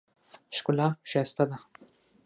ښکلا 0.55 0.87
ښایسته 1.09 1.43
ده. 1.49 1.57